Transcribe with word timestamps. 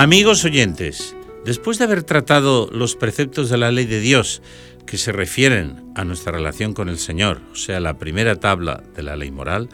Amigos 0.00 0.46
oyentes, 0.46 1.14
después 1.44 1.76
de 1.76 1.84
haber 1.84 2.02
tratado 2.04 2.70
los 2.72 2.96
preceptos 2.96 3.50
de 3.50 3.58
la 3.58 3.70
ley 3.70 3.84
de 3.84 4.00
Dios 4.00 4.40
que 4.86 4.96
se 4.96 5.12
refieren 5.12 5.92
a 5.94 6.04
nuestra 6.04 6.32
relación 6.32 6.72
con 6.72 6.88
el 6.88 6.96
Señor, 6.96 7.42
o 7.52 7.54
sea, 7.54 7.80
la 7.80 7.98
primera 7.98 8.36
tabla 8.36 8.82
de 8.96 9.02
la 9.02 9.14
ley 9.14 9.30
moral, 9.30 9.68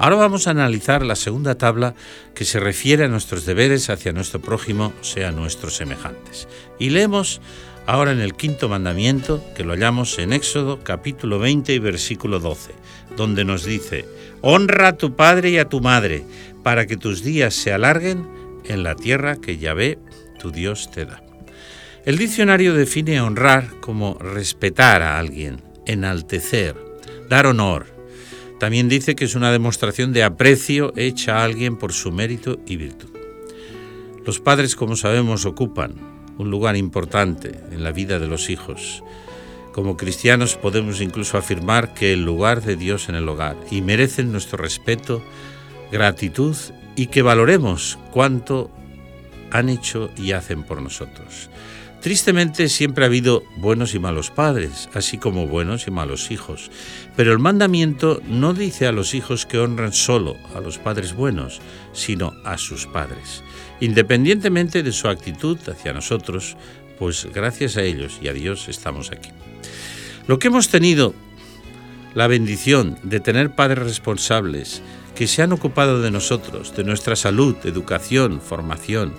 ahora 0.00 0.16
vamos 0.16 0.48
a 0.48 0.50
analizar 0.50 1.06
la 1.06 1.14
segunda 1.14 1.54
tabla 1.54 1.94
que 2.34 2.44
se 2.44 2.58
refiere 2.58 3.04
a 3.04 3.08
nuestros 3.08 3.46
deberes 3.46 3.88
hacia 3.88 4.12
nuestro 4.12 4.40
prójimo, 4.40 4.92
o 5.00 5.04
sea, 5.04 5.30
nuestros 5.30 5.76
semejantes. 5.76 6.48
Y 6.80 6.90
leemos 6.90 7.40
ahora 7.86 8.10
en 8.10 8.18
el 8.18 8.34
quinto 8.34 8.68
mandamiento, 8.68 9.44
que 9.54 9.62
lo 9.62 9.74
hallamos 9.74 10.18
en 10.18 10.32
Éxodo 10.32 10.80
capítulo 10.82 11.38
20 11.38 11.72
y 11.72 11.78
versículo 11.78 12.40
12, 12.40 12.72
donde 13.16 13.44
nos 13.44 13.64
dice, 13.64 14.06
Honra 14.40 14.88
a 14.88 14.96
tu 14.96 15.14
padre 15.14 15.50
y 15.50 15.58
a 15.58 15.68
tu 15.68 15.80
madre, 15.80 16.24
para 16.64 16.88
que 16.88 16.96
tus 16.96 17.22
días 17.22 17.54
se 17.54 17.72
alarguen 17.72 18.37
en 18.64 18.82
la 18.82 18.94
tierra 18.94 19.36
que 19.36 19.58
Yahvé, 19.58 19.98
tu 20.38 20.50
Dios, 20.50 20.90
te 20.90 21.04
da. 21.04 21.22
El 22.04 22.16
diccionario 22.16 22.74
define 22.74 23.20
honrar 23.20 23.80
como 23.80 24.14
respetar 24.14 25.02
a 25.02 25.18
alguien, 25.18 25.62
enaltecer, 25.86 26.76
dar 27.28 27.46
honor. 27.46 27.86
También 28.58 28.88
dice 28.88 29.14
que 29.14 29.24
es 29.24 29.34
una 29.34 29.52
demostración 29.52 30.12
de 30.12 30.24
aprecio 30.24 30.92
hecha 30.96 31.38
a 31.38 31.44
alguien 31.44 31.76
por 31.76 31.92
su 31.92 32.10
mérito 32.10 32.58
y 32.66 32.76
virtud. 32.76 33.10
Los 34.24 34.40
padres, 34.40 34.74
como 34.74 34.96
sabemos, 34.96 35.44
ocupan 35.44 35.94
un 36.38 36.50
lugar 36.50 36.76
importante 36.76 37.60
en 37.70 37.82
la 37.82 37.92
vida 37.92 38.18
de 38.18 38.26
los 38.26 38.50
hijos. 38.50 39.02
Como 39.72 39.96
cristianos 39.96 40.56
podemos 40.56 41.00
incluso 41.00 41.38
afirmar 41.38 41.94
que 41.94 42.12
el 42.12 42.24
lugar 42.24 42.62
de 42.62 42.76
Dios 42.76 43.08
en 43.08 43.14
el 43.14 43.28
hogar 43.28 43.56
y 43.70 43.82
merecen 43.82 44.32
nuestro 44.32 44.58
respeto, 44.58 45.22
gratitud 45.92 46.56
y 46.98 47.06
que 47.06 47.22
valoremos 47.22 47.96
cuánto 48.10 48.72
han 49.52 49.68
hecho 49.68 50.10
y 50.16 50.32
hacen 50.32 50.64
por 50.64 50.82
nosotros. 50.82 51.48
Tristemente 52.00 52.68
siempre 52.68 53.04
ha 53.04 53.06
habido 53.06 53.44
buenos 53.56 53.94
y 53.94 54.00
malos 54.00 54.30
padres, 54.30 54.88
así 54.94 55.16
como 55.16 55.46
buenos 55.46 55.86
y 55.86 55.92
malos 55.92 56.32
hijos, 56.32 56.72
pero 57.16 57.32
el 57.32 57.38
mandamiento 57.38 58.20
no 58.28 58.52
dice 58.52 58.88
a 58.88 58.92
los 58.92 59.14
hijos 59.14 59.46
que 59.46 59.58
honren 59.58 59.92
solo 59.92 60.36
a 60.56 60.60
los 60.60 60.78
padres 60.78 61.14
buenos, 61.14 61.60
sino 61.92 62.34
a 62.44 62.58
sus 62.58 62.86
padres, 62.86 63.44
independientemente 63.80 64.82
de 64.82 64.92
su 64.92 65.08
actitud 65.08 65.56
hacia 65.68 65.92
nosotros, 65.92 66.56
pues 66.98 67.28
gracias 67.32 67.76
a 67.76 67.82
ellos 67.82 68.18
y 68.20 68.26
a 68.26 68.32
Dios 68.32 68.68
estamos 68.68 69.12
aquí. 69.12 69.30
Lo 70.26 70.40
que 70.40 70.48
hemos 70.48 70.68
tenido 70.68 71.14
la 72.14 72.26
bendición 72.26 72.98
de 73.04 73.20
tener 73.20 73.54
padres 73.54 73.84
responsables, 73.84 74.82
que 75.18 75.26
se 75.26 75.42
han 75.42 75.50
ocupado 75.50 76.00
de 76.00 76.12
nosotros, 76.12 76.76
de 76.76 76.84
nuestra 76.84 77.16
salud, 77.16 77.56
educación, 77.64 78.40
formación, 78.40 79.12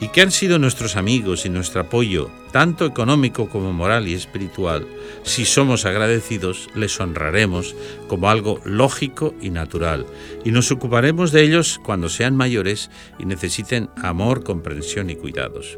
y 0.00 0.06
que 0.06 0.20
han 0.20 0.30
sido 0.30 0.60
nuestros 0.60 0.94
amigos 0.94 1.44
y 1.44 1.48
nuestro 1.48 1.80
apoyo, 1.80 2.30
tanto 2.52 2.86
económico 2.86 3.48
como 3.48 3.72
moral 3.72 4.06
y 4.06 4.14
espiritual, 4.14 4.86
si 5.24 5.44
somos 5.44 5.84
agradecidos, 5.84 6.68
les 6.76 7.00
honraremos 7.00 7.74
como 8.06 8.30
algo 8.30 8.60
lógico 8.64 9.34
y 9.40 9.50
natural, 9.50 10.06
y 10.44 10.52
nos 10.52 10.70
ocuparemos 10.70 11.32
de 11.32 11.42
ellos 11.42 11.80
cuando 11.82 12.08
sean 12.08 12.36
mayores 12.36 12.88
y 13.18 13.24
necesiten 13.24 13.90
amor, 13.96 14.44
comprensión 14.44 15.10
y 15.10 15.16
cuidados. 15.16 15.76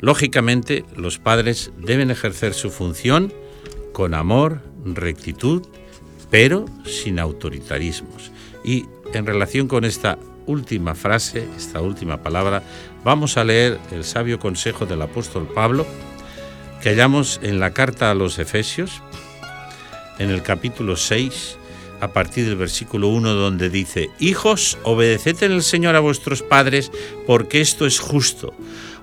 Lógicamente, 0.00 0.84
los 0.94 1.18
padres 1.18 1.72
deben 1.78 2.10
ejercer 2.10 2.52
su 2.52 2.68
función 2.68 3.32
con 3.94 4.12
amor, 4.12 4.60
rectitud, 4.84 5.62
pero 6.28 6.66
sin 6.84 7.18
autoritarismos. 7.18 8.30
Y 8.62 8.84
en 9.12 9.26
relación 9.26 9.68
con 9.68 9.84
esta 9.84 10.18
última 10.46 10.94
frase, 10.94 11.48
esta 11.56 11.80
última 11.80 12.22
palabra, 12.22 12.62
vamos 13.04 13.36
a 13.36 13.44
leer 13.44 13.78
el 13.92 14.04
sabio 14.04 14.38
consejo 14.38 14.86
del 14.86 15.02
apóstol 15.02 15.48
Pablo 15.54 15.86
que 16.80 16.90
hallamos 16.90 17.40
en 17.42 17.58
la 17.58 17.72
carta 17.72 18.10
a 18.10 18.14
los 18.14 18.38
Efesios, 18.38 19.02
en 20.18 20.30
el 20.30 20.42
capítulo 20.42 20.96
6, 20.96 21.58
a 22.00 22.12
partir 22.12 22.46
del 22.46 22.56
versículo 22.56 23.08
1, 23.08 23.34
donde 23.34 23.70
dice, 23.70 24.10
Hijos, 24.18 24.78
obedeced 24.82 25.42
en 25.42 25.52
el 25.52 25.62
Señor 25.62 25.96
a 25.96 26.00
vuestros 26.00 26.42
padres, 26.42 26.92
porque 27.26 27.60
esto 27.60 27.86
es 27.86 27.98
justo. 27.98 28.54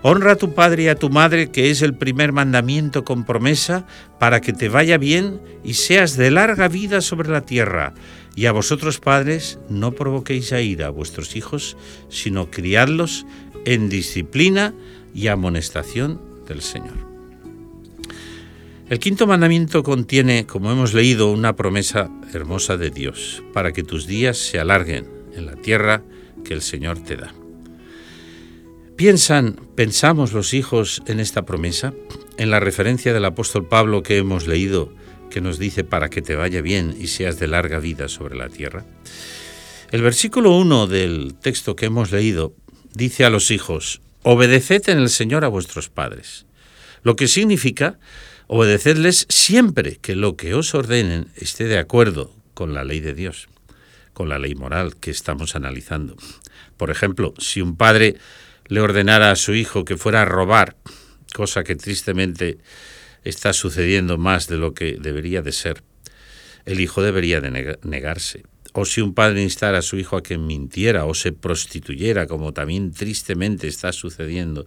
Honra 0.06 0.34
a 0.34 0.36
tu 0.36 0.53
padre 0.53 0.84
y 0.84 0.88
a 0.90 0.96
tu 0.96 1.09
madre, 1.09 1.50
que 1.50 1.72
es 1.72 1.81
el 1.81 1.96
primer 1.96 2.34
mandamiento 2.34 3.06
con 3.06 3.24
promesa, 3.24 3.88
para 4.19 4.41
que 4.41 4.52
te 4.52 4.68
vaya 4.68 4.97
bien 4.97 5.40
y 5.64 5.75
seas 5.75 6.18
de 6.18 6.30
larga 6.30 6.68
vida 6.68 7.00
sobre 7.00 7.30
la 7.30 7.46
tierra. 7.46 7.94
Y 8.36 8.47
a 8.47 8.52
vosotros 8.52 9.00
padres 9.00 9.59
no 9.69 9.94
provoquéis 9.94 10.52
a 10.52 10.59
ira 10.59 10.88
a 10.88 10.90
vuestros 10.90 11.38
hijos, 11.38 11.78
sino 12.09 12.52
criadlos 12.52 13.25
en 13.63 13.88
disciplina 13.88 14.74
y 15.16 15.28
amonestación 15.28 16.19
del 16.50 16.62
Señor. 16.62 17.13
El 18.90 19.00
quinto 19.00 19.25
mandamiento 19.25 19.84
contiene, 19.84 20.46
como 20.46 20.69
hemos 20.69 20.94
leído, 20.94 21.31
una 21.31 21.56
promesa 21.56 22.12
hermosa 22.34 22.75
de 22.75 22.90
Dios, 22.90 23.42
para 23.53 23.72
que 23.72 23.84
tus 23.84 24.06
días 24.06 24.38
se 24.38 24.59
alarguen 24.59 25.08
en 25.34 25.46
la 25.46 25.56
tierra 25.56 26.03
que 26.44 26.53
el 26.53 26.62
Señor 26.62 27.00
te 27.00 27.16
da. 27.16 27.34
¿Piensan, 28.96 29.59
pensamos 29.76 30.34
los 30.34 30.54
hijos 30.54 31.02
en 31.08 31.20
esta 31.20 31.46
promesa? 31.46 31.94
En 32.38 32.52
la 32.52 32.59
referencia 32.59 33.12
del 33.12 33.26
apóstol 33.26 33.68
Pablo 33.68 34.04
que 34.04 34.18
hemos 34.18 34.46
leído 34.46 34.94
que 35.31 35.42
nos 35.42 35.58
dice 35.58 35.84
para 35.84 36.09
que 36.09 36.22
te 36.22 36.36
vaya 36.36 36.62
bien 36.62 36.96
y 37.00 37.08
seas 37.08 37.40
de 37.40 37.48
larga 37.48 37.80
vida 37.80 38.08
sobre 38.08 38.36
la 38.36 38.50
tierra. 38.50 38.86
El 39.92 40.04
versículo 40.04 40.56
1 40.58 40.86
del 40.86 41.34
texto 41.42 41.76
que 41.76 41.88
hemos 41.88 42.12
leído 42.12 42.54
dice 42.94 43.26
a 43.26 43.31
los 43.31 43.50
hijos, 43.50 44.00
obedeced 44.22 44.88
en 44.90 45.00
el 45.00 45.10
Señor 45.10 45.44
a 45.44 45.48
vuestros 45.48 45.90
padres, 45.90 46.46
lo 47.02 47.16
que 47.16 47.28
significa 47.28 47.98
obedecedles 48.46 49.25
siempre 49.28 49.98
que 49.98 50.16
lo 50.16 50.38
que 50.38 50.54
os 50.54 50.75
ordenen 50.75 51.30
esté 51.36 51.64
de 51.64 51.80
acuerdo 51.80 52.31
con 52.54 52.75
la 52.75 52.84
ley 52.84 53.00
de 53.00 53.16
Dios, 53.16 53.50
con 54.14 54.30
la 54.30 54.38
ley 54.38 54.54
moral 54.54 54.96
que 54.98 55.10
estamos 55.10 55.56
analizando. 55.56 56.16
Por 56.78 56.92
ejemplo, 56.92 57.34
si 57.40 57.60
un 57.60 57.75
padre 57.75 58.18
le 58.68 58.81
ordenara 58.81 59.31
a 59.31 59.35
su 59.35 59.53
hijo 59.53 59.85
que 59.85 59.97
fuera 59.97 60.22
a 60.22 60.25
robar, 60.25 60.75
cosa 61.34 61.63
que 61.63 61.75
tristemente 61.75 62.57
está 63.24 63.53
sucediendo 63.53 64.18
más 64.18 64.47
de 64.47 64.57
lo 64.57 64.74
que 64.74 64.97
debería 65.00 65.41
de 65.41 65.51
ser, 65.51 65.84
el 66.66 66.79
hijo 66.79 67.01
debería 67.01 67.41
de 67.41 67.78
negarse. 67.84 68.44
O 68.74 68.85
si 68.85 69.01
un 69.01 69.13
padre 69.13 69.44
instara 69.44 69.79
a 69.79 69.84
su 69.84 69.97
hijo 69.97 70.18
a 70.18 70.24
que 70.24 70.38
mintiera 70.38 71.06
o 71.06 71.13
se 71.13 71.31
prostituyera, 71.31 72.25
como 72.25 72.53
también 72.53 72.91
tristemente 72.91 73.68
está 73.68 73.91
sucediendo, 73.91 74.66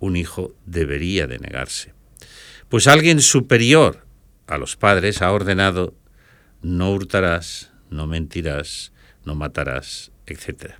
un 0.00 0.16
hijo 0.16 0.54
debería 0.64 1.26
de 1.26 1.38
negarse. 1.38 1.94
Pues 2.68 2.88
alguien 2.88 3.20
superior 3.20 4.04
a 4.46 4.58
los 4.58 4.76
padres 4.76 5.22
ha 5.22 5.30
ordenado 5.32 5.94
no 6.62 6.90
hurtarás, 6.92 7.70
no 7.90 8.06
mentirás, 8.06 8.92
no 9.24 9.34
matarás, 9.34 10.10
etc. 10.26 10.74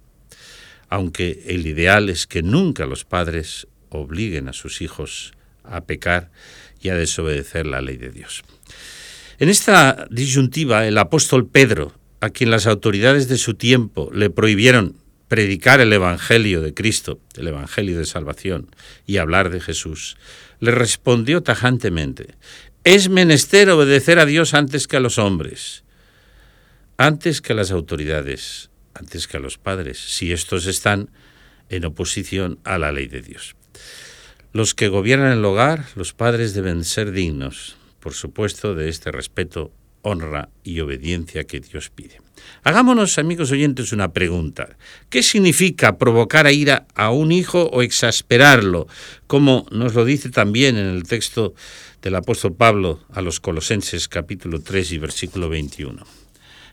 Aunque 0.88 1.42
el 1.46 1.66
ideal 1.66 2.08
es 2.08 2.26
que 2.26 2.42
nunca 2.42 2.86
los 2.86 3.04
padres 3.04 3.66
obliguen 3.90 4.48
a 4.48 4.52
sus 4.52 4.82
hijos 4.82 5.32
a 5.64 5.84
pecar 5.84 6.30
y 6.80 6.90
a 6.90 6.94
desobedecer 6.94 7.66
la 7.66 7.80
ley 7.80 7.96
de 7.96 8.10
Dios. 8.10 8.44
En 9.38 9.48
esta 9.48 10.06
disyuntiva, 10.10 10.86
el 10.86 10.98
apóstol 10.98 11.46
Pedro, 11.46 11.92
a 12.20 12.30
quien 12.30 12.50
las 12.50 12.66
autoridades 12.66 13.28
de 13.28 13.36
su 13.36 13.54
tiempo 13.54 14.10
le 14.12 14.30
prohibieron 14.30 14.96
predicar 15.28 15.80
el 15.80 15.92
Evangelio 15.92 16.62
de 16.62 16.72
Cristo, 16.72 17.20
el 17.36 17.48
Evangelio 17.48 17.98
de 17.98 18.06
salvación, 18.06 18.70
y 19.06 19.18
hablar 19.18 19.50
de 19.50 19.60
Jesús, 19.60 20.16
le 20.60 20.70
respondió 20.70 21.42
tajantemente, 21.42 22.34
es 22.84 23.08
menester 23.08 23.68
obedecer 23.70 24.18
a 24.18 24.26
Dios 24.26 24.54
antes 24.54 24.86
que 24.86 24.96
a 24.96 25.00
los 25.00 25.18
hombres, 25.18 25.84
antes 26.96 27.42
que 27.42 27.52
a 27.52 27.56
las 27.56 27.72
autoridades, 27.72 28.70
antes 28.98 29.26
que 29.26 29.36
a 29.36 29.40
los 29.40 29.58
padres, 29.58 29.98
si 29.98 30.32
estos 30.32 30.66
están 30.66 31.10
en 31.68 31.84
oposición 31.84 32.58
a 32.64 32.78
la 32.78 32.92
ley 32.92 33.06
de 33.06 33.22
Dios. 33.22 33.56
Los 34.52 34.74
que 34.74 34.88
gobiernan 34.88 35.32
el 35.32 35.44
hogar, 35.44 35.84
los 35.96 36.14
padres 36.14 36.54
deben 36.54 36.84
ser 36.84 37.12
dignos, 37.12 37.76
por 38.00 38.14
supuesto, 38.14 38.74
de 38.74 38.88
este 38.88 39.12
respeto, 39.12 39.72
honra 40.02 40.48
y 40.62 40.80
obediencia 40.80 41.44
que 41.44 41.60
Dios 41.60 41.90
pide. 41.90 42.20
Hagámonos, 42.62 43.18
amigos 43.18 43.50
oyentes, 43.50 43.92
una 43.92 44.12
pregunta. 44.12 44.76
¿Qué 45.10 45.22
significa 45.22 45.98
provocar 45.98 46.46
a 46.46 46.52
ira 46.52 46.86
a 46.94 47.10
un 47.10 47.32
hijo 47.32 47.64
o 47.72 47.82
exasperarlo? 47.82 48.86
Como 49.26 49.66
nos 49.70 49.94
lo 49.94 50.04
dice 50.04 50.30
también 50.30 50.76
en 50.76 50.86
el 50.86 51.04
texto 51.04 51.54
del 52.02 52.14
apóstol 52.14 52.54
Pablo 52.54 53.00
a 53.10 53.20
los 53.20 53.40
Colosenses 53.40 54.08
capítulo 54.08 54.60
3 54.60 54.92
y 54.92 54.98
versículo 54.98 55.48
21. 55.48 56.25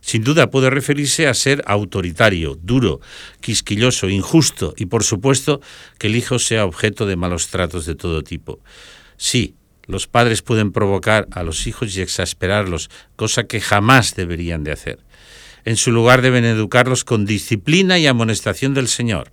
Sin 0.04 0.26
duda 0.26 0.52
puede 0.52 0.70
referirse 0.70 1.28
a 1.28 1.34
ser 1.34 1.64
autoritario, 1.66 2.60
duro, 2.62 3.00
quisquilloso, 3.40 4.10
injusto 4.10 4.74
y 4.76 4.88
por 4.88 5.06
supuesto 5.06 5.62
que 5.98 6.08
el 6.08 6.18
hijo 6.18 6.40
sea 6.40 6.66
objeto 6.66 7.06
de 7.06 7.16
malos 7.16 7.48
tratos 7.48 7.86
de 7.86 7.96
todo 7.96 8.22
tipo. 8.22 8.60
Sí, 9.16 9.56
los 9.88 10.08
padres 10.08 10.42
pueden 10.42 10.74
provocar 10.74 11.30
a 11.32 11.42
los 11.44 11.68
hijos 11.68 11.96
y 11.96 12.02
exasperarlos, 12.02 12.90
cosa 13.16 13.46
que 13.46 13.62
jamás 13.62 14.14
deberían 14.14 14.66
de 14.66 14.74
hacer. 14.74 15.00
En 15.64 15.78
su 15.78 15.94
lugar 15.94 16.22
deben 16.22 16.44
educarlos 16.44 17.06
con 17.06 17.26
disciplina 17.26 17.98
y 17.98 18.06
amonestación 18.06 18.74
del 18.74 18.90
Señor. 18.90 19.32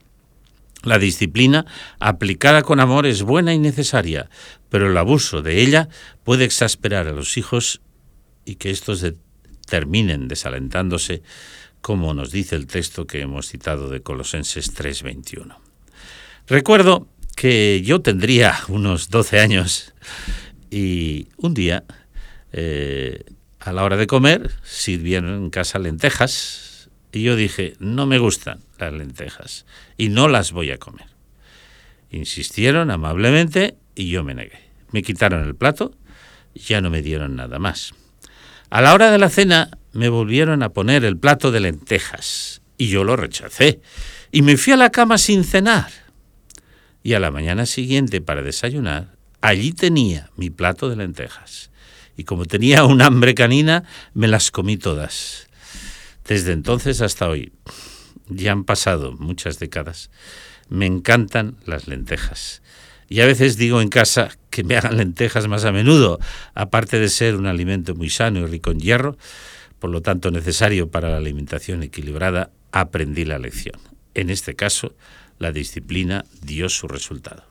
La 0.84 1.00
disciplina 1.00 1.66
aplicada 1.98 2.62
con 2.62 2.78
amor 2.78 3.06
es 3.06 3.24
buena 3.24 3.52
y 3.52 3.58
necesaria, 3.58 4.30
pero 4.68 4.86
el 4.86 4.96
abuso 4.96 5.42
de 5.42 5.62
ella 5.62 5.88
puede 6.22 6.44
exasperar 6.44 7.08
a 7.08 7.12
los 7.12 7.36
hijos 7.36 7.80
y 8.44 8.54
que 8.54 8.70
estos 8.70 9.00
terminen 9.70 10.28
desalentándose, 10.28 11.22
como 11.80 12.12
nos 12.12 12.30
dice 12.30 12.56
el 12.56 12.66
texto 12.66 13.06
que 13.06 13.22
hemos 13.22 13.48
citado 13.48 13.88
de 13.88 14.02
Colosenses 14.02 14.74
3:21. 14.74 15.56
Recuerdo 16.46 17.08
que 17.36 17.80
yo 17.82 18.02
tendría 18.02 18.58
unos 18.68 19.08
12 19.08 19.40
años 19.40 19.94
y 20.70 21.28
un 21.38 21.54
día, 21.54 21.84
eh, 22.52 23.24
a 23.60 23.72
la 23.72 23.84
hora 23.84 23.96
de 23.96 24.06
comer, 24.06 24.50
sirvieron 24.62 25.44
en 25.44 25.50
casa 25.50 25.78
lentejas 25.78 26.90
y 27.12 27.22
yo 27.22 27.36
dije, 27.36 27.74
no 27.78 28.06
me 28.06 28.18
gustan 28.18 28.60
las 28.78 28.92
lentejas 28.92 29.64
y 29.96 30.10
no 30.10 30.28
las 30.28 30.52
voy 30.52 30.70
a 30.70 30.78
comer. 30.78 31.06
Insistieron 32.10 32.90
amablemente 32.90 33.76
y 33.94 34.10
yo 34.10 34.24
me 34.24 34.34
negué. 34.34 34.58
Me 34.90 35.02
quitaron 35.02 35.46
el 35.46 35.54
plato 35.54 35.94
ya 36.54 36.80
no 36.80 36.90
me 36.90 37.02
dieron 37.02 37.36
nada 37.36 37.58
más. 37.58 37.94
A 38.70 38.80
la 38.80 38.94
hora 38.94 39.10
de 39.10 39.18
la 39.18 39.28
cena 39.28 39.68
me 39.92 40.08
volvieron 40.08 40.62
a 40.62 40.68
poner 40.68 41.04
el 41.04 41.18
plato 41.18 41.50
de 41.50 41.58
lentejas 41.58 42.62
y 42.78 42.88
yo 42.88 43.02
lo 43.02 43.16
rechacé 43.16 43.80
y 44.30 44.42
me 44.42 44.56
fui 44.56 44.72
a 44.72 44.76
la 44.76 44.90
cama 44.90 45.18
sin 45.18 45.42
cenar. 45.42 45.90
Y 47.02 47.14
a 47.14 47.20
la 47.20 47.32
mañana 47.32 47.66
siguiente 47.66 48.20
para 48.20 48.42
desayunar, 48.42 49.16
allí 49.40 49.72
tenía 49.72 50.30
mi 50.36 50.50
plato 50.50 50.88
de 50.88 50.96
lentejas. 50.96 51.70
Y 52.16 52.22
como 52.24 52.44
tenía 52.44 52.84
un 52.84 53.02
hambre 53.02 53.34
canina, 53.34 53.84
me 54.14 54.28
las 54.28 54.52
comí 54.52 54.76
todas. 54.76 55.48
Desde 56.28 56.52
entonces 56.52 57.00
hasta 57.00 57.28
hoy, 57.28 57.52
ya 58.28 58.52
han 58.52 58.62
pasado 58.62 59.16
muchas 59.16 59.58
décadas, 59.58 60.10
me 60.68 60.86
encantan 60.86 61.56
las 61.66 61.88
lentejas. 61.88 62.62
Y 63.10 63.20
a 63.22 63.26
veces 63.26 63.56
digo 63.56 63.82
en 63.82 63.88
casa 63.88 64.38
que 64.50 64.62
me 64.62 64.76
hagan 64.76 64.96
lentejas 64.96 65.48
más 65.48 65.64
a 65.64 65.72
menudo, 65.72 66.20
aparte 66.54 67.00
de 67.00 67.08
ser 67.08 67.34
un 67.34 67.46
alimento 67.46 67.96
muy 67.96 68.08
sano 68.08 68.38
y 68.38 68.46
rico 68.46 68.70
en 68.70 68.78
hierro, 68.78 69.18
por 69.80 69.90
lo 69.90 70.00
tanto 70.00 70.30
necesario 70.30 70.92
para 70.92 71.10
la 71.10 71.16
alimentación 71.16 71.82
equilibrada, 71.82 72.52
aprendí 72.70 73.24
la 73.24 73.40
lección. 73.40 73.80
En 74.14 74.30
este 74.30 74.54
caso, 74.54 74.94
la 75.40 75.50
disciplina 75.50 76.24
dio 76.40 76.68
su 76.68 76.86
resultado. 76.86 77.42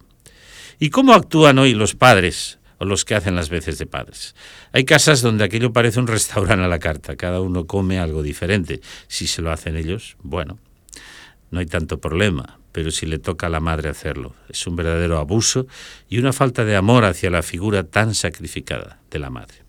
¿Y 0.80 0.92
cómo 0.92 1.14
actúan 1.14 1.60
hoy 1.60 1.74
los 1.74 1.94
padres 1.94 2.60
o 2.78 2.86
los 2.86 3.04
que 3.04 3.16
hacen 3.16 3.36
las 3.36 3.50
veces 3.50 3.78
de 3.80 3.86
padres? 3.86 4.36
Hay 4.72 4.86
casas 4.86 5.22
donde 5.22 5.44
aquello 5.44 5.74
parece 5.74 6.00
un 6.00 6.08
restaurante 6.08 6.64
a 6.64 6.70
la 6.70 6.80
carta, 6.80 7.18
cada 7.18 7.42
uno 7.42 7.68
come 7.68 8.00
algo 8.00 8.24
diferente. 8.24 8.80
Si 9.10 9.28
se 9.28 9.42
lo 9.42 9.52
hacen 9.52 9.76
ellos, 9.76 10.16
bueno, 10.24 10.58
no 11.52 11.60
hay 11.60 11.66
tanto 11.66 12.00
problema, 12.00 12.59
pero 12.80 12.92
si 12.92 13.06
le 13.06 13.20
toca 13.20 13.48
a 13.48 13.50
la 13.50 13.60
madre 13.60 13.90
hacerlo, 13.90 14.34
es 14.48 14.66
un 14.66 14.78
verdadero 14.78 15.18
abuso 15.18 15.68
y 16.08 16.18
una 16.18 16.32
falta 16.32 16.64
de 16.64 16.78
amor 16.78 17.04
hacia 17.04 17.30
la 17.30 17.44
figura 17.44 17.84
tan 17.84 18.16
sacrificada 18.16 19.02
de 19.12 19.20
la 19.20 19.30
madre. 19.30 19.66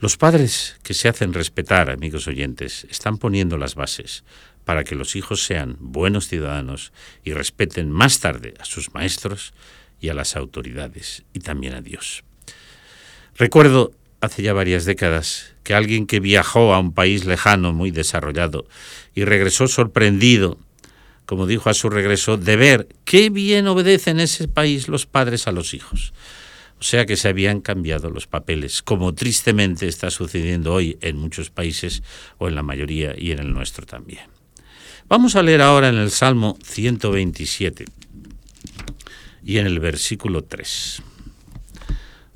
Los 0.00 0.16
padres 0.16 0.74
que 0.82 0.94
se 0.94 1.08
hacen 1.08 1.32
respetar, 1.32 1.90
amigos 1.90 2.26
oyentes, 2.26 2.88
están 2.90 3.18
poniendo 3.18 3.56
las 3.56 3.76
bases 3.76 4.24
para 4.64 4.82
que 4.82 4.96
los 4.96 5.14
hijos 5.14 5.44
sean 5.44 5.76
buenos 5.78 6.26
ciudadanos 6.26 6.92
y 7.22 7.34
respeten 7.34 7.92
más 7.92 8.18
tarde 8.18 8.54
a 8.58 8.64
sus 8.64 8.92
maestros 8.94 9.54
y 10.00 10.08
a 10.08 10.14
las 10.14 10.34
autoridades 10.34 11.22
y 11.32 11.38
también 11.38 11.74
a 11.74 11.82
Dios. 11.82 12.24
Recuerdo 13.36 13.92
hace 14.20 14.42
ya 14.42 14.54
varias 14.54 14.86
décadas 14.86 15.54
que 15.62 15.72
alguien 15.72 16.08
que 16.08 16.18
viajó 16.18 16.74
a 16.74 16.80
un 16.80 16.94
país 16.94 17.26
lejano, 17.26 17.72
muy 17.72 17.92
desarrollado, 17.92 18.66
y 19.14 19.24
regresó 19.24 19.68
sorprendido 19.68 20.58
como 21.26 21.46
dijo 21.46 21.70
a 21.70 21.74
su 21.74 21.90
regreso, 21.90 22.36
de 22.36 22.56
ver 22.56 22.88
qué 23.04 23.30
bien 23.30 23.66
obedecen 23.66 24.18
en 24.18 24.24
ese 24.24 24.48
país 24.48 24.88
los 24.88 25.06
padres 25.06 25.46
a 25.46 25.52
los 25.52 25.74
hijos. 25.74 26.12
O 26.78 26.82
sea 26.82 27.06
que 27.06 27.16
se 27.16 27.28
habían 27.28 27.60
cambiado 27.60 28.10
los 28.10 28.26
papeles, 28.26 28.82
como 28.82 29.14
tristemente 29.14 29.88
está 29.88 30.10
sucediendo 30.10 30.74
hoy 30.74 30.98
en 31.00 31.16
muchos 31.16 31.50
países 31.50 32.02
o 32.38 32.48
en 32.48 32.54
la 32.54 32.62
mayoría 32.62 33.14
y 33.16 33.32
en 33.32 33.38
el 33.38 33.52
nuestro 33.52 33.86
también. 33.86 34.26
Vamos 35.08 35.36
a 35.36 35.42
leer 35.42 35.62
ahora 35.62 35.88
en 35.88 35.96
el 35.96 36.10
Salmo 36.10 36.58
127 36.62 37.84
y 39.44 39.58
en 39.58 39.66
el 39.66 39.78
versículo 39.78 40.44
3, 40.44 41.02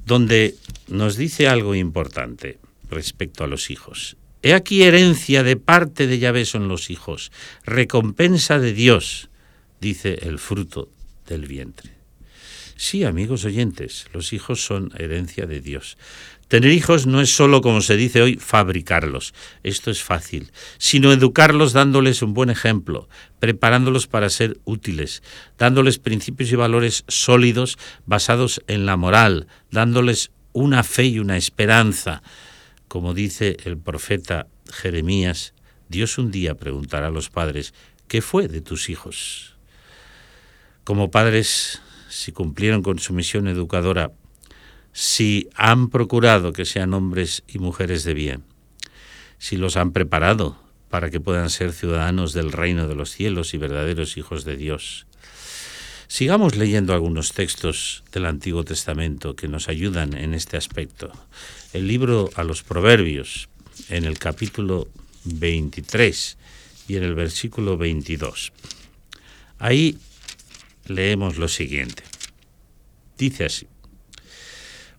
donde 0.05 0.55
nos 0.87 1.17
dice 1.17 1.49
algo 1.49 1.75
importante 1.75 2.59
respecto 2.91 3.45
a 3.45 3.47
los 3.47 3.71
hijos. 3.71 4.17
He 4.43 4.55
aquí 4.55 4.83
herencia 4.83 5.43
de 5.43 5.57
parte 5.57 6.07
de 6.07 6.19
Yahvé 6.19 6.45
son 6.45 6.69
los 6.69 6.91
hijos, 6.91 7.33
recompensa 7.65 8.59
de 8.59 8.73
Dios, 8.73 9.31
dice 9.81 10.19
el 10.23 10.39
fruto 10.39 10.91
del 11.27 11.47
vientre. 11.47 11.91
Sí, 12.77 13.03
amigos 13.03 13.45
oyentes, 13.45 14.07
los 14.13 14.33
hijos 14.33 14.65
son 14.65 14.93
herencia 14.97 15.47
de 15.47 15.61
Dios. 15.61 15.99
Tener 16.47 16.71
hijos 16.71 17.07
no 17.07 17.21
es 17.21 17.35
solo, 17.35 17.61
como 17.61 17.81
se 17.81 17.97
dice 17.97 18.23
hoy, 18.23 18.37
fabricarlos, 18.37 19.35
esto 19.65 19.91
es 19.91 20.03
fácil, 20.03 20.53
sino 20.79 21.13
educarlos 21.13 21.73
dándoles 21.73 22.23
un 22.23 22.33
buen 22.33 22.49
ejemplo, 22.49 23.09
preparándolos 23.41 24.07
para 24.07 24.31
ser 24.31 24.59
útiles, 24.65 25.25
dándoles 25.59 25.99
principios 25.99 26.53
y 26.53 26.57
valores 26.57 27.05
sólidos 27.09 27.77
basados 28.07 28.63
en 28.69 28.87
la 28.87 28.97
moral, 28.97 29.49
dándoles 29.73 30.31
una 30.53 30.85
fe 30.85 31.07
y 31.07 31.19
una 31.19 31.37
esperanza, 31.37 32.23
como 32.89 33.15
dice 33.15 33.57
el 33.65 33.79
profeta 33.79 34.49
Jeremías, 34.73 35.55
Dios 35.89 36.19
un 36.19 36.31
día 36.31 36.55
preguntará 36.55 37.09
a 37.09 37.11
los 37.11 37.31
padres, 37.31 37.75
¿qué 38.09 38.21
fue 38.23 38.49
de 38.49 38.61
tus 38.61 38.89
hijos? 38.89 39.57
Como 40.85 41.11
padres, 41.11 41.83
si 42.09 42.33
cumplieron 42.33 42.83
con 42.83 42.99
su 42.99 43.13
misión 43.13 43.49
educadora, 43.49 44.11
si 44.93 45.49
han 45.55 45.91
procurado 45.91 46.53
que 46.53 46.65
sean 46.65 46.95
hombres 46.95 47.45
y 47.47 47.59
mujeres 47.59 48.05
de 48.05 48.15
bien, 48.15 48.45
si 49.39 49.57
los 49.57 49.77
han 49.77 49.93
preparado 49.93 50.59
para 50.89 51.11
que 51.11 51.21
puedan 51.21 51.51
ser 51.51 51.73
ciudadanos 51.73 52.33
del 52.33 52.53
reino 52.53 52.89
de 52.89 52.95
los 52.95 53.11
cielos 53.11 53.53
y 53.53 53.59
verdaderos 53.59 54.17
hijos 54.17 54.45
de 54.45 54.57
Dios, 54.57 55.07
Sigamos 56.11 56.57
leyendo 56.57 56.95
algunos 56.95 57.35
textos 57.35 58.03
del 58.13 58.25
Antiguo 58.25 58.65
Testamento 58.65 59.37
que 59.37 59.47
nos 59.47 59.69
ayudan 59.69 60.17
en 60.17 60.33
este 60.33 60.57
aspecto. 60.57 61.13
El 61.75 61.87
libro 61.87 62.31
a 62.35 62.45
los 62.45 62.63
Proverbios, 62.63 63.51
en 63.91 64.05
el 64.05 64.19
capítulo 64.19 64.89
23 65.25 66.39
y 66.89 66.97
en 66.97 67.03
el 67.03 67.15
versículo 67.15 67.77
22. 67.77 68.55
Ahí 69.59 69.99
leemos 70.87 71.37
lo 71.37 71.47
siguiente. 71.47 72.03
Dice 73.19 73.45
así, 73.45 73.67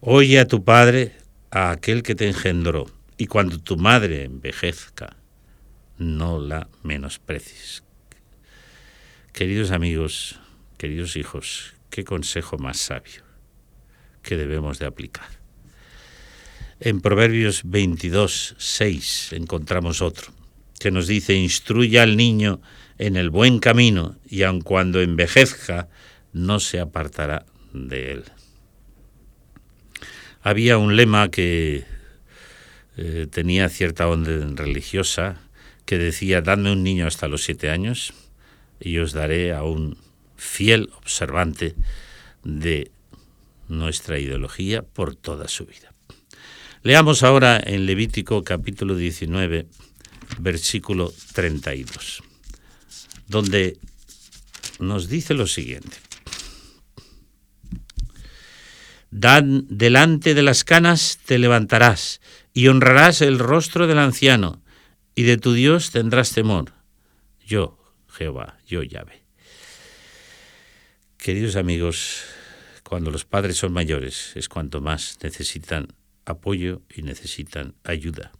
Oye 0.02 0.40
a 0.40 0.48
tu 0.48 0.64
padre, 0.64 1.16
a 1.50 1.72
aquel 1.72 2.04
que 2.04 2.14
te 2.14 2.28
engendró, 2.28 2.86
y 3.18 3.26
cuando 3.26 3.58
tu 3.60 3.78
madre 3.78 4.26
envejezca, 4.26 5.18
no 5.98 6.40
la 6.40 6.70
menosprecies. 6.84 7.84
Queridos 9.34 9.72
amigos, 9.72 10.40
Queridos 10.80 11.18
hijos, 11.18 11.74
qué 11.90 12.06
consejo 12.06 12.58
más 12.58 12.78
sabio 12.78 13.24
que 14.24 14.38
debemos 14.38 14.80
de 14.80 14.86
aplicar. 14.86 15.28
En 16.80 17.02
Proverbios 17.02 17.64
22, 17.66 18.56
6 18.58 19.34
encontramos 19.34 20.02
otro 20.02 20.32
que 20.80 20.90
nos 20.90 21.08
dice, 21.08 21.34
instruya 21.34 22.04
al 22.04 22.16
niño 22.16 22.62
en 22.98 23.18
el 23.18 23.30
buen 23.30 23.60
camino 23.60 24.16
y 24.26 24.44
aun 24.44 24.62
cuando 24.62 25.02
envejezca, 25.02 25.90
no 26.32 26.62
se 26.62 26.80
apartará 26.80 27.46
de 27.74 28.14
él. 28.14 28.24
Había 30.42 30.78
un 30.78 30.96
lema 30.96 31.30
que 31.30 31.84
eh, 32.96 33.28
tenía 33.30 33.68
cierta 33.68 34.08
onda 34.08 34.32
religiosa 34.56 35.42
que 35.84 35.98
decía, 35.98 36.40
dadme 36.40 36.72
un 36.72 36.84
niño 36.84 37.06
hasta 37.06 37.28
los 37.28 37.44
siete 37.44 37.70
años 37.70 38.14
y 38.80 39.00
os 39.00 39.12
daré 39.12 39.52
a 39.52 39.64
un 39.64 39.98
fiel 40.40 40.90
observante 40.98 41.76
de 42.44 42.92
nuestra 43.68 44.18
ideología 44.18 44.82
por 44.82 45.16
toda 45.16 45.48
su 45.48 45.66
vida. 45.66 45.94
Leamos 46.82 47.24
ahora 47.24 47.62
en 47.64 47.86
Levítico 47.86 48.44
capítulo 48.44 48.96
19, 48.96 49.68
versículo 50.40 51.14
32, 51.34 52.24
donde 53.28 53.78
nos 54.80 55.10
dice 55.10 55.34
lo 55.34 55.46
siguiente. 55.46 55.98
Dan 59.12 59.66
delante 59.68 60.34
de 60.34 60.44
las 60.44 60.64
canas 60.64 61.20
te 61.26 61.38
levantarás 61.38 62.22
y 62.54 62.68
honrarás 62.68 63.22
el 63.22 63.40
rostro 63.40 63.88
del 63.88 64.00
anciano, 64.00 64.62
y 65.16 65.24
de 65.24 65.38
tu 65.38 65.52
Dios 65.54 65.92
tendrás 65.92 66.32
temor. 66.32 66.72
Yo, 67.46 67.78
Jehová, 68.08 68.58
yo 68.66 68.84
llave. 68.84 69.24
Queridos 71.20 71.58
amigos, 71.58 72.24
cuando 72.84 73.12
los 73.12 73.26
padres 73.26 73.58
son 73.58 73.74
mayores 73.74 74.32
es 74.36 74.48
cuanto 74.48 74.80
más 74.80 75.18
necesitan 75.22 75.90
apoyo 76.24 76.82
y 76.96 77.02
necesitan 77.02 77.76
ayuda. 77.84 78.32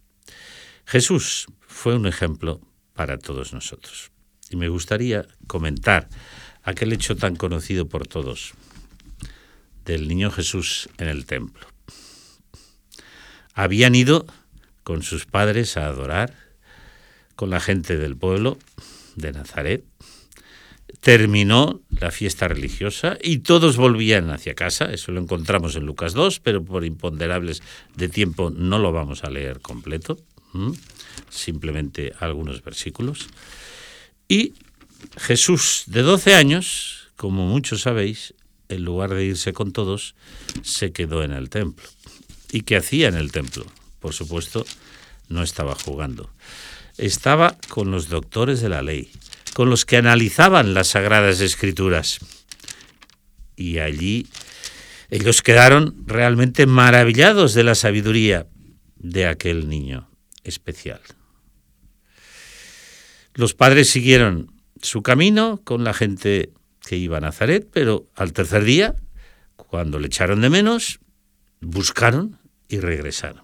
Jesús 0.86 1.46
fue 1.60 1.94
un 1.94 2.06
ejemplo 2.06 2.58
para 2.94 3.18
todos 3.18 3.52
nosotros. 3.52 4.12
Y 4.48 4.56
me 4.56 4.70
gustaría 4.70 5.28
comentar 5.46 6.08
aquel 6.62 6.94
hecho 6.94 7.16
tan 7.16 7.36
conocido 7.36 7.86
por 7.86 8.06
todos 8.06 8.54
del 9.84 10.08
niño 10.08 10.30
Jesús 10.30 10.88
en 10.96 11.08
el 11.08 11.26
templo. 11.26 11.66
Habían 13.52 13.94
ido 13.94 14.24
con 14.84 15.02
sus 15.02 15.26
padres 15.26 15.76
a 15.76 15.86
adorar, 15.86 16.34
con 17.36 17.50
la 17.50 17.60
gente 17.60 17.98
del 17.98 18.16
pueblo 18.16 18.56
de 19.16 19.32
Nazaret. 19.32 19.84
Terminó 21.00 21.80
la 21.90 22.10
fiesta 22.10 22.48
religiosa 22.48 23.16
y 23.22 23.38
todos 23.38 23.76
volvían 23.76 24.30
hacia 24.30 24.54
casa. 24.54 24.92
Eso 24.92 25.12
lo 25.12 25.20
encontramos 25.20 25.76
en 25.76 25.86
Lucas 25.86 26.12
2, 26.12 26.40
pero 26.40 26.64
por 26.64 26.84
imponderables 26.84 27.62
de 27.94 28.08
tiempo 28.08 28.50
no 28.50 28.78
lo 28.78 28.92
vamos 28.92 29.24
a 29.24 29.30
leer 29.30 29.60
completo, 29.60 30.18
simplemente 31.28 32.12
algunos 32.18 32.62
versículos. 32.62 33.28
Y 34.28 34.54
Jesús, 35.16 35.84
de 35.86 36.02
12 36.02 36.34
años, 36.34 37.08
como 37.16 37.46
muchos 37.46 37.82
sabéis, 37.82 38.34
en 38.68 38.84
lugar 38.84 39.14
de 39.14 39.24
irse 39.24 39.52
con 39.52 39.72
todos, 39.72 40.14
se 40.62 40.92
quedó 40.92 41.22
en 41.22 41.32
el 41.32 41.50
templo. 41.50 41.86
¿Y 42.52 42.62
qué 42.62 42.76
hacía 42.76 43.08
en 43.08 43.16
el 43.16 43.32
templo? 43.32 43.64
Por 44.00 44.14
supuesto, 44.14 44.64
no 45.28 45.42
estaba 45.42 45.74
jugando. 45.74 46.30
Estaba 46.96 47.56
con 47.68 47.90
los 47.90 48.08
doctores 48.08 48.60
de 48.60 48.68
la 48.68 48.82
ley, 48.82 49.10
con 49.54 49.70
los 49.70 49.84
que 49.84 49.96
analizaban 49.96 50.74
las 50.74 50.88
sagradas 50.88 51.40
escrituras. 51.40 52.18
Y 53.56 53.78
allí 53.78 54.26
ellos 55.10 55.42
quedaron 55.42 56.04
realmente 56.06 56.66
maravillados 56.66 57.54
de 57.54 57.64
la 57.64 57.74
sabiduría 57.74 58.46
de 58.96 59.26
aquel 59.26 59.68
niño 59.68 60.08
especial. 60.44 61.00
Los 63.34 63.54
padres 63.54 63.90
siguieron 63.90 64.52
su 64.82 65.02
camino 65.02 65.60
con 65.64 65.84
la 65.84 65.94
gente 65.94 66.52
que 66.80 66.96
iba 66.96 67.18
a 67.18 67.20
Nazaret, 67.20 67.68
pero 67.72 68.08
al 68.14 68.32
tercer 68.32 68.64
día, 68.64 68.96
cuando 69.56 69.98
le 69.98 70.06
echaron 70.06 70.40
de 70.40 70.50
menos, 70.50 71.00
buscaron 71.60 72.38
y 72.68 72.80
regresaron. 72.80 73.42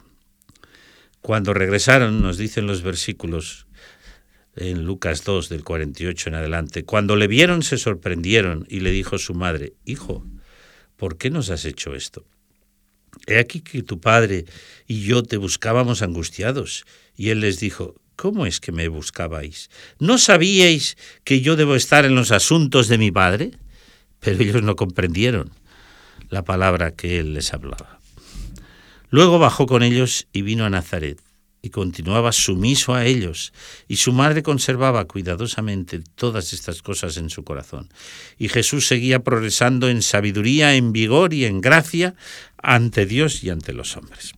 Cuando 1.20 1.52
regresaron, 1.52 2.22
nos 2.22 2.38
dicen 2.38 2.66
los 2.66 2.82
versículos 2.82 3.65
en 4.56 4.84
Lucas 4.84 5.24
2 5.24 5.48
del 5.48 5.64
48 5.64 6.30
en 6.30 6.34
adelante, 6.34 6.84
cuando 6.84 7.16
le 7.16 7.28
vieron 7.28 7.62
se 7.62 7.78
sorprendieron 7.78 8.66
y 8.68 8.80
le 8.80 8.90
dijo 8.90 9.18
su 9.18 9.34
madre, 9.34 9.74
Hijo, 9.84 10.24
¿por 10.96 11.18
qué 11.18 11.30
nos 11.30 11.50
has 11.50 11.64
hecho 11.64 11.94
esto? 11.94 12.24
He 13.26 13.38
aquí 13.38 13.60
que 13.60 13.82
tu 13.82 14.00
padre 14.00 14.44
y 14.86 15.02
yo 15.02 15.22
te 15.22 15.36
buscábamos 15.36 16.02
angustiados. 16.02 16.84
Y 17.16 17.30
él 17.30 17.40
les 17.40 17.58
dijo, 17.58 17.94
¿Cómo 18.16 18.46
es 18.46 18.60
que 18.60 18.72
me 18.72 18.88
buscabais? 18.88 19.68
¿No 19.98 20.16
sabíais 20.16 20.96
que 21.22 21.42
yo 21.42 21.54
debo 21.54 21.76
estar 21.76 22.06
en 22.06 22.14
los 22.14 22.32
asuntos 22.32 22.88
de 22.88 22.96
mi 22.96 23.10
padre? 23.10 23.50
Pero 24.20 24.42
ellos 24.42 24.62
no 24.62 24.74
comprendieron 24.74 25.50
la 26.30 26.42
palabra 26.42 26.92
que 26.92 27.18
él 27.18 27.34
les 27.34 27.52
hablaba. 27.52 28.00
Luego 29.10 29.38
bajó 29.38 29.66
con 29.66 29.82
ellos 29.82 30.26
y 30.32 30.42
vino 30.42 30.64
a 30.64 30.70
Nazaret, 30.70 31.20
y 31.66 31.70
continuaba 31.70 32.30
sumiso 32.30 32.94
a 32.94 33.06
ellos, 33.06 33.52
y 33.88 33.96
su 33.96 34.12
madre 34.12 34.44
conservaba 34.44 35.04
cuidadosamente 35.06 36.00
todas 36.14 36.52
estas 36.52 36.80
cosas 36.80 37.16
en 37.16 37.28
su 37.28 37.42
corazón. 37.42 37.88
Y 38.38 38.48
Jesús 38.48 38.86
seguía 38.86 39.24
progresando 39.24 39.88
en 39.88 40.00
sabiduría, 40.02 40.76
en 40.76 40.92
vigor 40.92 41.34
y 41.34 41.44
en 41.44 41.60
gracia 41.60 42.14
ante 42.56 43.04
Dios 43.04 43.42
y 43.42 43.50
ante 43.50 43.72
los 43.72 43.96
hombres. 43.96 44.34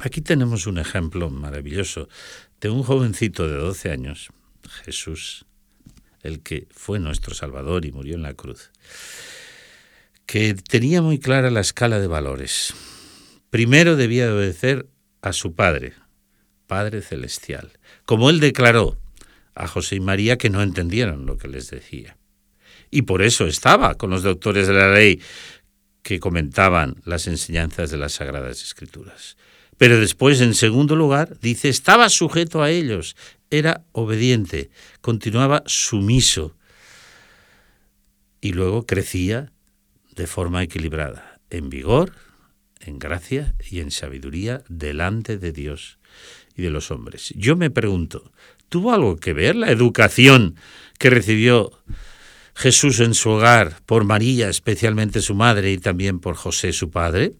Aquí 0.00 0.22
tenemos 0.22 0.66
un 0.66 0.78
ejemplo 0.78 1.30
maravilloso 1.30 2.08
de 2.60 2.68
un 2.68 2.82
jovencito 2.82 3.46
de 3.46 3.56
12 3.56 3.92
años, 3.92 4.30
Jesús, 4.84 5.46
el 6.22 6.40
que 6.40 6.66
fue 6.72 6.98
nuestro 6.98 7.32
Salvador 7.32 7.84
y 7.84 7.92
murió 7.92 8.16
en 8.16 8.22
la 8.22 8.34
cruz, 8.34 8.72
que 10.26 10.54
tenía 10.54 11.00
muy 11.00 11.20
clara 11.20 11.52
la 11.52 11.60
escala 11.60 12.00
de 12.00 12.08
valores. 12.08 12.74
Primero 13.50 13.94
debía 13.94 14.34
obedecer 14.34 14.88
a 15.22 15.32
su 15.32 15.54
Padre, 15.54 15.94
Padre 16.66 17.02
Celestial, 17.02 17.72
como 18.04 18.30
él 18.30 18.40
declaró 18.40 18.98
a 19.54 19.66
José 19.66 19.96
y 19.96 20.00
María 20.00 20.36
que 20.36 20.50
no 20.50 20.62
entendieron 20.62 21.26
lo 21.26 21.38
que 21.38 21.48
les 21.48 21.70
decía. 21.70 22.16
Y 22.90 23.02
por 23.02 23.22
eso 23.22 23.46
estaba 23.46 23.94
con 23.94 24.10
los 24.10 24.22
doctores 24.22 24.66
de 24.66 24.74
la 24.74 24.92
ley 24.92 25.20
que 26.02 26.20
comentaban 26.20 26.96
las 27.04 27.26
enseñanzas 27.26 27.90
de 27.90 27.96
las 27.96 28.12
Sagradas 28.12 28.62
Escrituras. 28.62 29.36
Pero 29.76 29.98
después, 29.98 30.40
en 30.40 30.54
segundo 30.54 30.94
lugar, 30.94 31.38
dice, 31.40 31.68
estaba 31.68 32.08
sujeto 32.08 32.62
a 32.62 32.70
ellos, 32.70 33.16
era 33.50 33.84
obediente, 33.92 34.70
continuaba 35.00 35.62
sumiso 35.66 36.56
y 38.40 38.52
luego 38.52 38.86
crecía 38.86 39.50
de 40.14 40.26
forma 40.26 40.62
equilibrada, 40.62 41.40
en 41.50 41.70
vigor, 41.70 42.12
en 42.80 42.98
gracia 42.98 43.54
y 43.70 43.80
en 43.80 43.90
sabiduría 43.90 44.62
delante 44.68 45.38
de 45.38 45.52
Dios 45.52 45.98
y 46.56 46.62
de 46.62 46.70
los 46.70 46.90
hombres. 46.90 47.32
Yo 47.36 47.56
me 47.56 47.70
pregunto, 47.70 48.32
¿tuvo 48.68 48.92
algo 48.92 49.16
que 49.16 49.32
ver 49.32 49.56
la 49.56 49.70
educación 49.70 50.56
que 50.98 51.10
recibió 51.10 51.72
Jesús 52.54 53.00
en 53.00 53.14
su 53.14 53.30
hogar 53.30 53.80
por 53.86 54.04
María, 54.04 54.48
especialmente 54.48 55.20
su 55.20 55.34
madre, 55.34 55.72
y 55.72 55.78
también 55.78 56.20
por 56.20 56.36
José, 56.36 56.72
su 56.72 56.90
padre? 56.90 57.34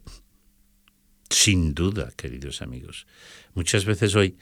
Sin 1.31 1.75
duda, 1.75 2.13
queridos 2.17 2.63
amigos. 2.63 3.07
Muchas 3.55 3.85
veces 3.85 4.15
hoy, 4.17 4.37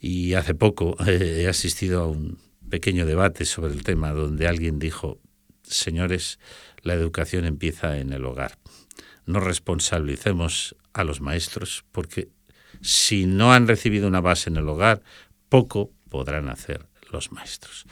y 0.00 0.34
hace 0.34 0.54
poco, 0.54 0.96
eh, 1.06 1.42
he 1.42 1.48
asistido 1.48 2.02
a 2.02 2.08
un 2.08 2.38
pequeño 2.68 3.06
debate 3.06 3.44
sobre 3.44 3.72
el 3.72 3.82
tema 3.82 4.12
donde 4.12 4.46
alguien 4.46 4.78
dijo, 4.78 5.20
señores, 5.62 6.38
la 6.82 6.94
educación 6.94 7.44
empieza 7.44 7.98
en 7.98 8.12
el 8.12 8.24
hogar. 8.24 8.58
No 9.26 9.40
responsabilicemos 9.40 10.76
a 10.92 11.04
los 11.04 11.20
maestros 11.20 11.84
porque 11.92 12.28
si 12.80 13.26
no 13.26 13.52
han 13.52 13.68
recibido 13.68 14.08
una 14.08 14.20
base 14.20 14.50
en 14.50 14.56
el 14.56 14.68
hogar, 14.68 15.02
poco 15.48 15.92
podrán 16.08 16.48
hacer 16.48 16.86
los 17.10 17.32
maestros. 17.32 17.86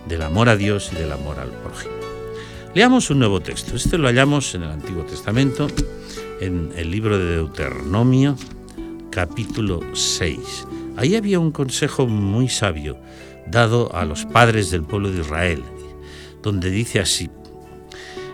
del 0.08 0.22
amor 0.22 0.48
a 0.48 0.54
Dios 0.54 0.90
y 0.92 0.94
del 0.94 1.10
amor 1.10 1.40
al 1.40 1.50
prójimo. 1.50 1.94
Leamos 2.72 3.10
un 3.10 3.18
nuevo 3.18 3.40
texto. 3.40 3.74
Este 3.74 3.98
lo 3.98 4.06
hallamos 4.06 4.54
en 4.54 4.62
el 4.62 4.70
Antiguo 4.70 5.02
Testamento, 5.02 5.66
en 6.40 6.70
el 6.76 6.92
libro 6.92 7.18
de 7.18 7.34
Deuteronomio, 7.34 8.36
capítulo 9.10 9.80
6. 9.94 10.68
Ahí 10.96 11.16
había 11.16 11.40
un 11.40 11.50
consejo 11.50 12.06
muy 12.06 12.48
sabio 12.48 12.98
dado 13.46 13.94
a 13.94 14.04
los 14.04 14.24
padres 14.26 14.70
del 14.70 14.82
pueblo 14.82 15.10
de 15.10 15.20
Israel, 15.20 15.62
donde 16.42 16.70
dice 16.70 17.00
así, 17.00 17.30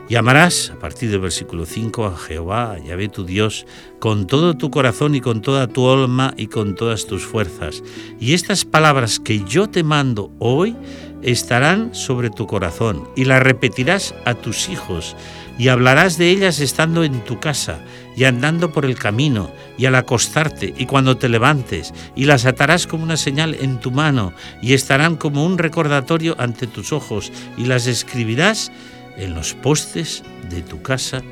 Llamarás, 0.09 0.71
a 0.71 0.79
partir 0.79 1.11
del 1.11 1.21
versículo 1.21 1.67
5, 1.67 2.07
a 2.07 2.17
Jehová, 2.17 2.73
a 2.73 2.79
Yahvé 2.79 3.11
tu 3.11 3.27
Dios, 3.27 3.67
con 3.99 4.27
todo 4.27 4.57
tu 4.57 4.71
corazón 4.71 5.15
y 5.15 5.21
con 5.21 5.43
toda 5.43 5.67
tu 5.67 5.87
alma 5.91 6.33
y 6.39 6.47
con 6.47 6.77
todas 6.77 7.05
tus 7.07 7.27
fuerzas. 7.27 7.83
Y 8.19 8.33
estas 8.33 8.65
palabras 8.65 9.21
que 9.21 9.45
yo 9.45 9.69
te 9.69 9.83
mando 9.83 10.33
hoy 10.39 10.75
estarán 11.21 11.95
sobre 11.95 12.31
tu 12.31 12.47
corazón 12.47 13.07
y 13.17 13.27
las 13.27 13.43
repetirás 13.43 14.15
a 14.25 14.33
tus 14.33 14.71
hijos 14.71 15.15
y 15.59 15.69
hablarás 15.69 16.17
de 16.17 16.31
ellas 16.31 16.61
estando 16.61 17.05
en 17.05 17.23
tu 17.25 17.39
casa 17.39 17.79
y 18.19 18.25
andando 18.25 18.73
por 18.73 18.85
el 18.85 18.99
camino 18.99 19.49
y 19.79 19.87
al 19.87 19.95
acostarte 19.95 20.75
y 20.77 20.87
cuando 20.87 21.17
te 21.17 21.29
levantes 21.29 21.95
y 22.17 22.25
las 22.25 22.47
atarás 22.47 22.89
como 22.89 23.05
una 23.05 23.17
señal 23.17 23.55
en 23.61 23.79
tu 23.79 23.93
mano 23.93 24.33
y 24.61 24.75
estarán 24.75 25.15
como 25.15 25.47
un 25.47 25.57
recordatorio 25.57 26.35
ante 26.37 26.67
tus 26.67 26.93
ojos 26.93 27.31
y 27.57 27.67
las 27.67 27.87
escribirás 27.87 28.73
en 29.19 29.35
los 29.35 29.55
postes 29.55 30.25
de 30.51 30.63
tu 30.63 30.83
casa 30.83 31.23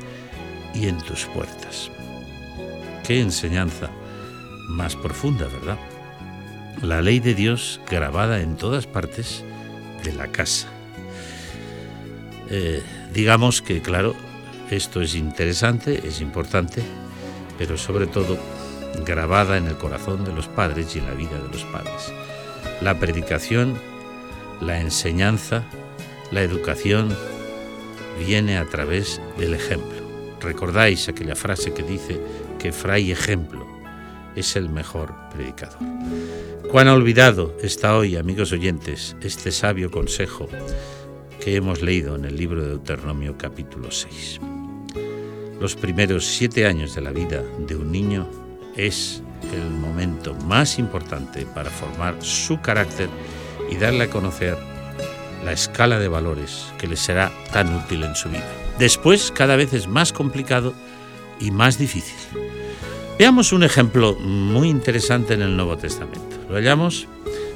y 0.73 0.87
en 0.87 0.97
tus 0.99 1.25
puertas. 1.25 1.91
Qué 3.05 3.19
enseñanza 3.19 3.89
más 4.69 4.95
profunda, 4.95 5.45
¿verdad? 5.47 5.77
La 6.81 7.01
ley 7.01 7.19
de 7.19 7.33
Dios 7.33 7.81
grabada 7.91 8.39
en 8.39 8.55
todas 8.55 8.87
partes 8.87 9.43
de 10.05 10.13
la 10.13 10.27
casa 10.27 10.69
Eh, 12.49 12.81
digamos 13.13 13.61
que, 13.61 13.81
claro, 13.81 14.15
esto 14.69 15.01
es 15.01 15.15
interesante, 15.15 16.07
es 16.07 16.21
importante, 16.21 16.81
pero 17.57 17.77
sobre 17.77 18.07
todo 18.07 18.37
grabada 19.05 19.57
en 19.57 19.67
el 19.67 19.77
corazón 19.77 20.25
de 20.25 20.33
los 20.33 20.47
padres 20.47 20.95
y 20.95 20.99
en 20.99 21.05
la 21.05 21.13
vida 21.13 21.39
de 21.41 21.49
los 21.49 21.63
padres. 21.65 22.13
La 22.81 22.99
predicación, 22.99 23.75
la 24.61 24.79
enseñanza, 24.79 25.63
la 26.31 26.41
educación 26.41 27.15
viene 28.25 28.57
a 28.57 28.65
través 28.65 29.21
del 29.37 29.53
ejemplo. 29.53 29.97
Recordáis 30.41 31.07
aquella 31.07 31.35
frase 31.35 31.73
que 31.73 31.83
dice 31.83 32.19
que 32.59 32.71
fray 32.71 33.11
ejemplo 33.11 33.65
es 34.35 34.55
el 34.55 34.69
mejor 34.69 35.13
predicador. 35.33 35.79
Cuán 36.71 36.87
olvidado 36.89 37.55
está 37.63 37.97
hoy, 37.97 38.17
amigos 38.17 38.51
oyentes, 38.51 39.15
este 39.21 39.51
sabio 39.51 39.89
consejo 39.89 40.47
que 41.39 41.55
hemos 41.55 41.81
leído 41.81 42.15
en 42.15 42.25
el 42.25 42.35
libro 42.35 42.61
de 42.61 42.69
Deuteronomio 42.69 43.37
capítulo 43.37 43.89
6. 43.89 44.56
Los 45.59 45.75
primeros 45.75 46.25
siete 46.25 46.67
años 46.67 46.93
de 46.93 47.01
la 47.01 47.11
vida 47.11 47.41
de 47.59 47.75
un 47.75 47.91
niño 47.91 48.29
es 48.75 49.23
el 49.53 49.69
momento 49.71 50.35
más 50.45 50.77
importante 50.77 51.45
para 51.45 51.69
formar 51.69 52.15
su 52.19 52.61
carácter 52.61 53.09
y 53.71 53.75
darle 53.75 54.05
a 54.05 54.09
conocer 54.09 54.57
la 55.43 55.51
escala 55.51 55.99
de 55.99 56.07
valores 56.07 56.65
que 56.77 56.87
le 56.87 56.95
será 56.95 57.31
tan 57.51 57.73
útil 57.75 58.03
en 58.03 58.15
su 58.15 58.29
vida. 58.29 58.47
Después 58.77 59.31
cada 59.31 59.55
vez 59.55 59.73
es 59.73 59.87
más 59.87 60.13
complicado 60.13 60.73
y 61.39 61.51
más 61.51 61.77
difícil. 61.77 62.15
Veamos 63.17 63.51
un 63.51 63.63
ejemplo 63.63 64.13
muy 64.15 64.69
interesante 64.69 65.33
en 65.33 65.41
el 65.41 65.55
Nuevo 65.55 65.77
Testamento. 65.77 66.37
Lo 66.49 66.55
hallamos 66.55 67.07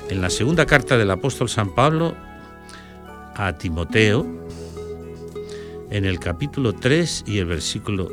en 0.10 0.22
la 0.22 0.29
segunda 0.29 0.65
carta 0.65 0.98
del 0.98 1.12
apóstol 1.12 1.50
San 1.50 1.75
Pablo 1.75 2.15
a 3.36 3.53
Timoteo, 3.53 4.25
en 5.92 6.06
el 6.06 6.20
capítulo 6.20 6.74
3 6.74 7.26
y 7.28 7.38
el 7.38 7.46
versículo 7.46 8.10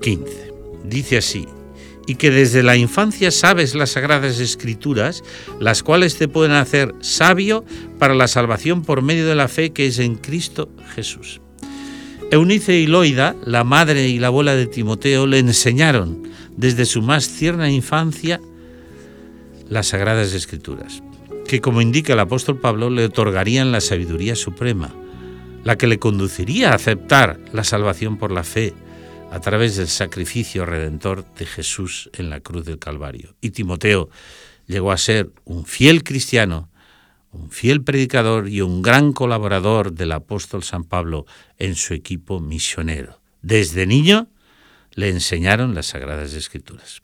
15. 0.00 0.52
Dice 0.84 1.18
así, 1.18 1.46
y 2.06 2.14
que 2.14 2.30
desde 2.30 2.62
la 2.62 2.76
infancia 2.76 3.32
sabes 3.32 3.74
las 3.74 3.90
sagradas 3.90 4.38
escrituras, 4.38 5.24
las 5.60 5.82
cuales 5.82 6.16
te 6.16 6.28
pueden 6.28 6.52
hacer 6.52 6.94
sabio 7.00 7.64
para 7.98 8.14
la 8.14 8.28
salvación 8.28 8.82
por 8.82 9.02
medio 9.02 9.26
de 9.26 9.34
la 9.34 9.48
fe 9.48 9.72
que 9.72 9.86
es 9.86 9.98
en 9.98 10.14
Cristo 10.14 10.70
Jesús. 10.94 11.40
Eunice 12.30 12.78
y 12.78 12.86
Loida, 12.86 13.34
la 13.44 13.64
madre 13.64 14.08
y 14.08 14.18
la 14.18 14.28
abuela 14.28 14.54
de 14.54 14.66
Timoteo, 14.66 15.26
le 15.26 15.40
enseñaron 15.40 16.22
desde 16.56 16.86
su 16.86 17.02
más 17.02 17.28
tierna 17.28 17.70
infancia 17.70 18.40
las 19.68 19.88
sagradas 19.88 20.32
escrituras, 20.32 21.02
que 21.48 21.60
como 21.60 21.80
indica 21.80 22.12
el 22.12 22.20
apóstol 22.20 22.60
Pablo 22.60 22.90
le 22.90 23.04
otorgarían 23.04 23.72
la 23.72 23.80
sabiduría 23.80 24.36
suprema 24.36 24.94
la 25.66 25.76
que 25.76 25.88
le 25.88 25.98
conduciría 25.98 26.70
a 26.70 26.76
aceptar 26.76 27.40
la 27.52 27.64
salvación 27.64 28.18
por 28.18 28.30
la 28.30 28.44
fe 28.44 28.72
a 29.32 29.40
través 29.40 29.74
del 29.74 29.88
sacrificio 29.88 30.64
redentor 30.64 31.26
de 31.34 31.44
Jesús 31.44 32.08
en 32.12 32.30
la 32.30 32.38
cruz 32.38 32.64
del 32.64 32.78
Calvario. 32.78 33.34
Y 33.40 33.50
Timoteo 33.50 34.08
llegó 34.68 34.92
a 34.92 34.96
ser 34.96 35.32
un 35.44 35.66
fiel 35.66 36.04
cristiano, 36.04 36.70
un 37.32 37.50
fiel 37.50 37.82
predicador 37.82 38.48
y 38.48 38.60
un 38.60 38.80
gran 38.80 39.12
colaborador 39.12 39.92
del 39.92 40.12
apóstol 40.12 40.62
San 40.62 40.84
Pablo 40.84 41.26
en 41.58 41.74
su 41.74 41.94
equipo 41.94 42.38
misionero. 42.38 43.20
Desde 43.42 43.88
niño 43.88 44.28
le 44.92 45.08
enseñaron 45.08 45.74
las 45.74 45.86
sagradas 45.86 46.32
escrituras. 46.34 47.00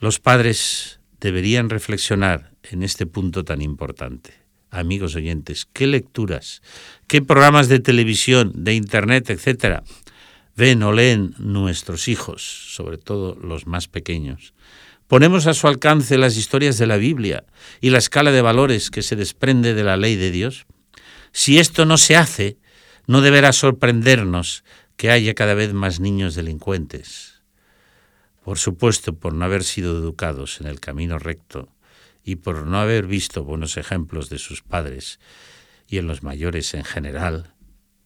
Los 0.00 0.20
padres 0.20 1.00
deberían 1.18 1.70
reflexionar 1.70 2.52
en 2.62 2.82
este 2.82 3.06
punto 3.06 3.42
tan 3.42 3.62
importante 3.62 4.43
amigos 4.74 5.14
oyentes, 5.14 5.66
qué 5.72 5.86
lecturas, 5.86 6.62
qué 7.06 7.22
programas 7.22 7.68
de 7.68 7.80
televisión, 7.80 8.52
de 8.54 8.74
internet, 8.74 9.30
etcétera, 9.30 9.84
ven 10.56 10.82
o 10.82 10.92
leen 10.92 11.34
nuestros 11.38 12.08
hijos, 12.08 12.42
sobre 12.74 12.98
todo 12.98 13.36
los 13.36 13.66
más 13.66 13.88
pequeños. 13.88 14.54
Ponemos 15.06 15.46
a 15.46 15.54
su 15.54 15.68
alcance 15.68 16.18
las 16.18 16.36
historias 16.36 16.78
de 16.78 16.86
la 16.86 16.96
Biblia 16.96 17.44
y 17.80 17.90
la 17.90 17.98
escala 17.98 18.32
de 18.32 18.42
valores 18.42 18.90
que 18.90 19.02
se 19.02 19.16
desprende 19.16 19.74
de 19.74 19.84
la 19.84 19.96
ley 19.96 20.16
de 20.16 20.30
Dios. 20.30 20.66
Si 21.32 21.58
esto 21.58 21.84
no 21.84 21.98
se 21.98 22.16
hace, 22.16 22.56
no 23.06 23.20
deberá 23.20 23.52
sorprendernos 23.52 24.64
que 24.96 25.10
haya 25.10 25.34
cada 25.34 25.54
vez 25.54 25.74
más 25.74 26.00
niños 26.00 26.34
delincuentes. 26.34 27.42
Por 28.44 28.58
supuesto, 28.58 29.14
por 29.14 29.34
no 29.34 29.44
haber 29.44 29.64
sido 29.64 29.96
educados 29.98 30.60
en 30.60 30.66
el 30.66 30.80
camino 30.80 31.18
recto 31.18 31.73
y 32.24 32.36
por 32.36 32.66
no 32.66 32.78
haber 32.78 33.06
visto 33.06 33.44
buenos 33.44 33.76
ejemplos 33.76 34.30
de 34.30 34.38
sus 34.38 34.62
padres 34.62 35.20
y 35.86 35.98
en 35.98 36.06
los 36.06 36.22
mayores 36.22 36.74
en 36.74 36.84
general, 36.84 37.54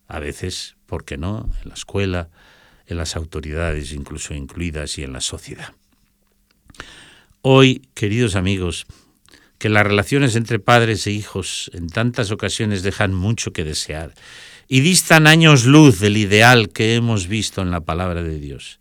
a 0.08 0.18
veces, 0.18 0.76
¿por 0.86 1.04
qué 1.04 1.16
no?, 1.16 1.48
en 1.62 1.68
la 1.68 1.74
escuela, 1.74 2.30
en 2.86 2.96
las 2.96 3.16
autoridades 3.16 3.92
incluso 3.92 4.34
incluidas 4.34 4.98
y 4.98 5.04
en 5.04 5.12
la 5.12 5.20
sociedad. 5.20 5.72
Hoy, 7.42 7.88
queridos 7.94 8.34
amigos, 8.34 8.86
que 9.58 9.68
las 9.68 9.86
relaciones 9.86 10.36
entre 10.36 10.58
padres 10.58 11.06
e 11.06 11.12
hijos 11.12 11.70
en 11.74 11.88
tantas 11.88 12.30
ocasiones 12.30 12.82
dejan 12.82 13.14
mucho 13.14 13.52
que 13.52 13.64
desear 13.64 14.14
y 14.68 14.80
distan 14.80 15.26
años 15.26 15.64
luz 15.64 16.00
del 16.00 16.16
ideal 16.16 16.70
que 16.70 16.94
hemos 16.94 17.26
visto 17.26 17.62
en 17.62 17.70
la 17.70 17.80
palabra 17.80 18.22
de 18.22 18.38
Dios. 18.38 18.80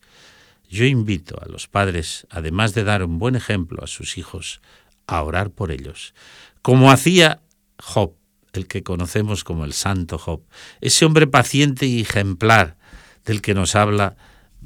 Yo 0.70 0.86
invito 0.86 1.40
a 1.42 1.48
los 1.48 1.68
padres, 1.68 2.28
además 2.30 2.74
de 2.74 2.84
dar 2.84 3.04
un 3.04 3.20
buen 3.20 3.36
ejemplo 3.36 3.84
a 3.84 3.88
sus 3.88 4.18
hijos, 4.18 4.62
a 5.08 5.24
orar 5.24 5.50
por 5.52 5.72
ellos, 5.72 6.14
como 6.62 6.92
hacía 6.92 7.42
Job, 7.80 8.14
el 8.54 8.68
que 8.68 8.84
conocemos 8.84 9.44
como 9.44 9.66
el 9.66 9.74
santo 9.74 10.18
Job, 10.18 10.42
ese 10.82 11.06
hombre 11.06 11.28
paciente 11.28 11.86
y 11.86 12.02
ejemplar 12.02 12.78
del 13.26 13.42
que 13.42 13.54
nos 13.54 13.76
habla 13.76 14.18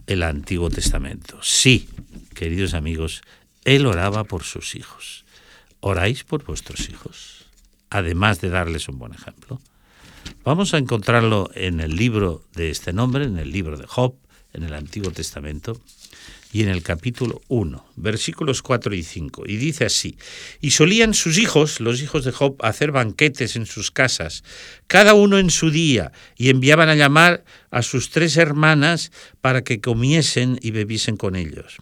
el 0.07 0.23
Antiguo 0.23 0.69
Testamento. 0.69 1.39
Sí, 1.41 1.89
queridos 2.33 2.73
amigos, 2.73 3.21
él 3.65 3.85
oraba 3.85 4.23
por 4.23 4.43
sus 4.43 4.75
hijos. 4.75 5.25
¿Oráis 5.79 6.23
por 6.23 6.43
vuestros 6.43 6.89
hijos? 6.89 7.45
Además 7.89 8.41
de 8.41 8.49
darles 8.49 8.87
un 8.87 8.99
buen 8.99 9.13
ejemplo. 9.13 9.61
Vamos 10.43 10.73
a 10.73 10.77
encontrarlo 10.77 11.49
en 11.53 11.79
el 11.79 11.95
libro 11.95 12.43
de 12.53 12.69
este 12.69 12.93
nombre, 12.93 13.25
en 13.25 13.37
el 13.37 13.51
libro 13.51 13.77
de 13.77 13.87
Job, 13.87 14.15
en 14.53 14.63
el 14.63 14.73
Antiguo 14.73 15.11
Testamento 15.11 15.79
y 16.51 16.63
en 16.63 16.69
el 16.69 16.83
capítulo 16.83 17.41
1, 17.47 17.85
versículos 17.95 18.61
4 18.61 18.93
y 18.95 19.03
5. 19.03 19.43
Y 19.47 19.57
dice 19.57 19.85
así, 19.85 20.17
y 20.59 20.71
solían 20.71 21.13
sus 21.13 21.37
hijos, 21.37 21.79
los 21.79 22.01
hijos 22.01 22.25
de 22.25 22.31
Job, 22.31 22.55
hacer 22.59 22.91
banquetes 22.91 23.55
en 23.55 23.65
sus 23.65 23.91
casas, 23.91 24.43
cada 24.87 25.13
uno 25.13 25.39
en 25.39 25.49
su 25.49 25.71
día, 25.71 26.11
y 26.35 26.49
enviaban 26.49 26.89
a 26.89 26.95
llamar 26.95 27.43
a 27.69 27.81
sus 27.81 28.09
tres 28.09 28.37
hermanas 28.37 29.11
para 29.41 29.63
que 29.63 29.79
comiesen 29.79 30.59
y 30.61 30.71
bebiesen 30.71 31.17
con 31.17 31.35
ellos. 31.35 31.77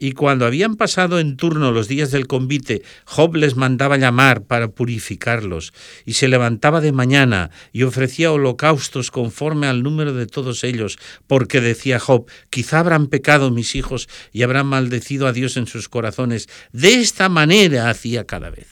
Y 0.00 0.12
cuando 0.12 0.46
habían 0.46 0.76
pasado 0.76 1.18
en 1.18 1.36
turno 1.36 1.72
los 1.72 1.88
días 1.88 2.12
del 2.12 2.28
convite, 2.28 2.82
Job 3.04 3.34
les 3.34 3.56
mandaba 3.56 3.96
llamar 3.96 4.44
para 4.44 4.68
purificarlos, 4.68 5.72
y 6.04 6.12
se 6.12 6.28
levantaba 6.28 6.80
de 6.80 6.92
mañana 6.92 7.50
y 7.72 7.82
ofrecía 7.82 8.30
holocaustos 8.30 9.10
conforme 9.10 9.66
al 9.66 9.82
número 9.82 10.14
de 10.14 10.26
todos 10.26 10.62
ellos, 10.62 10.98
porque 11.26 11.60
decía 11.60 11.98
Job, 11.98 12.30
quizá 12.48 12.78
habrán 12.78 13.08
pecado 13.08 13.50
mis 13.50 13.74
hijos 13.74 14.08
y 14.32 14.42
habrán 14.42 14.66
maldecido 14.66 15.26
a 15.26 15.32
Dios 15.32 15.56
en 15.56 15.66
sus 15.66 15.88
corazones. 15.88 16.48
De 16.72 16.94
esta 16.94 17.28
manera 17.28 17.90
hacía 17.90 18.24
cada 18.24 18.50
vez. 18.50 18.68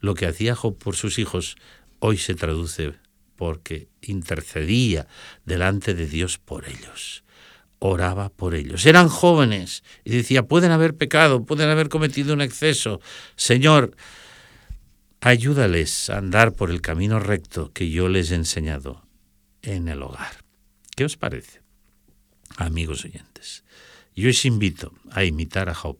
Lo 0.00 0.14
que 0.14 0.26
hacía 0.26 0.56
Job 0.56 0.76
por 0.76 0.96
sus 0.96 1.20
hijos 1.20 1.56
hoy 2.00 2.18
se 2.18 2.34
traduce 2.34 2.94
porque 3.36 3.86
intercedía 4.00 5.06
delante 5.46 5.94
de 5.94 6.06
Dios 6.08 6.38
por 6.38 6.68
ellos 6.68 7.22
oraba 7.88 8.28
por 8.28 8.54
ellos. 8.54 8.86
Eran 8.86 9.08
jóvenes 9.08 9.82
y 10.04 10.10
decía, 10.10 10.44
pueden 10.44 10.70
haber 10.70 10.96
pecado, 10.96 11.44
pueden 11.44 11.68
haber 11.68 11.88
cometido 11.88 12.32
un 12.32 12.40
exceso. 12.40 13.00
Señor, 13.34 13.96
ayúdales 15.20 16.08
a 16.08 16.18
andar 16.18 16.52
por 16.52 16.70
el 16.70 16.80
camino 16.80 17.18
recto 17.18 17.72
que 17.72 17.90
yo 17.90 18.08
les 18.08 18.30
he 18.30 18.36
enseñado 18.36 19.02
en 19.62 19.88
el 19.88 20.02
hogar. 20.02 20.44
¿Qué 20.94 21.04
os 21.04 21.16
parece, 21.16 21.62
amigos 22.56 23.04
oyentes? 23.04 23.64
Yo 24.14 24.30
os 24.30 24.44
invito 24.44 24.92
a 25.10 25.24
imitar 25.24 25.68
a 25.68 25.74
Job 25.74 25.98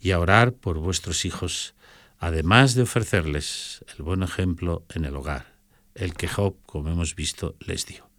y 0.00 0.10
a 0.10 0.18
orar 0.18 0.52
por 0.52 0.78
vuestros 0.78 1.24
hijos, 1.24 1.74
además 2.18 2.74
de 2.74 2.82
ofrecerles 2.82 3.84
el 3.96 4.02
buen 4.02 4.22
ejemplo 4.22 4.84
en 4.92 5.04
el 5.04 5.14
hogar, 5.14 5.54
el 5.94 6.14
que 6.14 6.26
Job, 6.26 6.56
como 6.66 6.90
hemos 6.90 7.14
visto, 7.14 7.54
les 7.60 7.86
dio. 7.86 8.13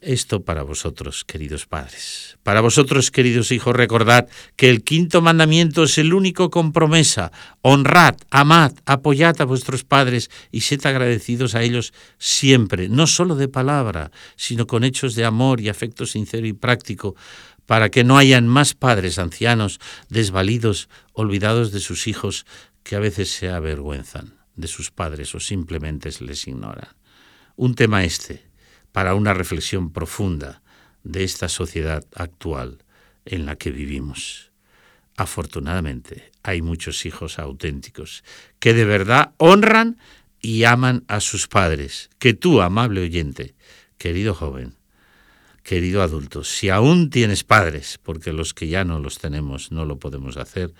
Esto 0.00 0.44
para 0.44 0.62
vosotros, 0.62 1.24
queridos 1.24 1.66
padres. 1.66 2.38
Para 2.44 2.60
vosotros, 2.60 3.10
queridos 3.10 3.50
hijos, 3.50 3.74
recordad 3.74 4.28
que 4.54 4.70
el 4.70 4.84
quinto 4.84 5.20
mandamiento 5.22 5.82
es 5.82 5.98
el 5.98 6.14
único 6.14 6.50
con 6.50 6.72
promesa. 6.72 7.32
Honrad, 7.62 8.14
amad, 8.30 8.72
apoyad 8.86 9.40
a 9.40 9.44
vuestros 9.44 9.82
padres 9.82 10.30
y 10.52 10.60
sed 10.60 10.86
agradecidos 10.86 11.56
a 11.56 11.62
ellos 11.62 11.92
siempre, 12.16 12.88
no 12.88 13.08
solo 13.08 13.34
de 13.34 13.48
palabra, 13.48 14.12
sino 14.36 14.68
con 14.68 14.84
hechos 14.84 15.16
de 15.16 15.24
amor 15.24 15.60
y 15.60 15.68
afecto 15.68 16.06
sincero 16.06 16.46
y 16.46 16.52
práctico, 16.52 17.16
para 17.66 17.90
que 17.90 18.04
no 18.04 18.16
hayan 18.16 18.46
más 18.46 18.74
padres 18.74 19.18
ancianos, 19.18 19.80
desvalidos, 20.08 20.88
olvidados 21.12 21.72
de 21.72 21.80
sus 21.80 22.06
hijos, 22.06 22.46
que 22.84 22.94
a 22.94 23.00
veces 23.00 23.30
se 23.30 23.50
avergüenzan 23.50 24.34
de 24.54 24.68
sus 24.68 24.92
padres 24.92 25.34
o 25.34 25.40
simplemente 25.40 26.08
les 26.20 26.46
ignoran. 26.46 26.88
Un 27.56 27.74
tema 27.74 28.04
este 28.04 28.47
para 28.92 29.14
una 29.14 29.34
reflexión 29.34 29.92
profunda 29.92 30.62
de 31.04 31.24
esta 31.24 31.48
sociedad 31.48 32.04
actual 32.14 32.78
en 33.24 33.46
la 33.46 33.56
que 33.56 33.70
vivimos. 33.70 34.50
Afortunadamente, 35.16 36.30
hay 36.42 36.62
muchos 36.62 37.04
hijos 37.04 37.38
auténticos 37.38 38.24
que 38.58 38.72
de 38.72 38.84
verdad 38.84 39.32
honran 39.36 39.98
y 40.40 40.64
aman 40.64 41.04
a 41.08 41.20
sus 41.20 41.48
padres. 41.48 42.10
Que 42.18 42.34
tú, 42.34 42.62
amable 42.62 43.00
oyente, 43.00 43.54
querido 43.98 44.34
joven, 44.34 44.76
querido 45.64 46.02
adulto, 46.02 46.44
si 46.44 46.68
aún 46.70 47.10
tienes 47.10 47.44
padres, 47.44 47.98
porque 48.02 48.32
los 48.32 48.54
que 48.54 48.68
ya 48.68 48.84
no 48.84 49.00
los 49.00 49.18
tenemos 49.18 49.72
no 49.72 49.84
lo 49.84 49.98
podemos 49.98 50.36
hacer, 50.36 50.72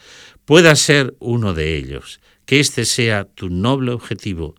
pueda 0.44 0.75
ser 0.77 1.16
uno 1.18 1.53
de 1.53 1.77
ellos. 1.77 2.21
Que 2.47 2.61
este 2.61 2.85
sea 2.85 3.25
tu 3.25 3.51
noble 3.51 3.90
objetivo 3.90 4.55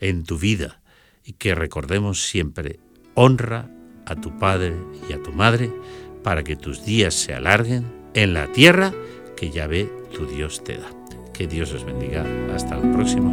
en 0.00 0.24
tu 0.24 0.36
vida 0.38 0.81
y 1.24 1.34
que 1.34 1.54
recordemos 1.54 2.22
siempre, 2.22 2.80
honra 3.14 3.70
a 4.06 4.16
tu 4.16 4.36
padre 4.38 4.74
y 5.08 5.12
a 5.12 5.22
tu 5.22 5.32
madre 5.32 5.70
para 6.22 6.42
que 6.42 6.56
tus 6.56 6.84
días 6.84 7.14
se 7.14 7.34
alarguen 7.34 7.84
en 8.14 8.34
la 8.34 8.46
tierra 8.52 8.92
que 9.36 9.50
ya 9.50 9.66
ve 9.66 9.90
tu 10.14 10.26
Dios 10.26 10.62
te 10.64 10.78
da. 10.78 10.90
Que 11.32 11.46
Dios 11.46 11.72
os 11.72 11.84
bendiga. 11.84 12.24
Hasta 12.54 12.76
el 12.78 12.90
próximo 12.92 13.32